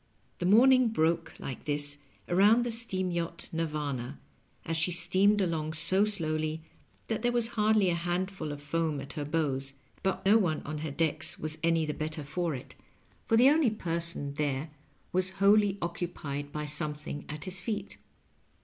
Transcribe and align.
The 0.39 0.47
morning 0.47 0.87
broke 0.87 1.35
like 1.37 1.65
this 1.65 1.99
around 2.27 2.63
the 2.65 2.71
steam 2.71 3.11
yacht 3.11 3.49
Ni/rvcma^ 3.53 4.15
as 4.65 4.75
she 4.75 4.89
steamed 4.89 5.41
along 5.41 5.73
so 5.73 6.05
slowly 6.05 6.63
that 7.07 7.21
there 7.21 7.31
was 7.31 7.49
hardly 7.49 7.87
a 7.91 7.93
handful 7.93 8.51
of 8.51 8.63
foam 8.63 8.99
at 8.99 9.13
her 9.13 9.23
bows; 9.25 9.75
but 10.01 10.25
no 10.25 10.39
one 10.39 10.63
on 10.63 10.79
her 10.79 10.89
decks 10.89 11.37
was 11.37 11.59
any 11.61 11.85
the 11.85 11.93
better 11.93 12.23
for 12.23 12.55
it,__ 12.55 12.61
Digitized 12.63 12.65
by 12.65 12.73
VjOOQIC 12.73 12.81
LOVE 12.81 12.81
Am) 12.81 12.81
UQSTNING. 12.81 13.27
197 13.27 13.27
for 13.27 13.37
the 13.37 13.49
only 13.49 13.69
person 13.69 14.33
there 14.33 14.69
waB 15.13 15.31
wholly 15.33 15.77
occupied 15.83 16.51
by 16.51 16.65
some 16.65 16.93
thing 16.95 17.25
at 17.29 17.45
his 17.45 17.61
feet. 17.61 17.97